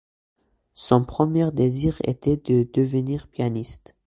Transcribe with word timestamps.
Son 0.73 1.03
premier 1.05 1.51
désir 1.51 1.99
était 2.05 2.35
de 2.37 2.67
devenir 2.73 3.27
pianiste. 3.27 3.93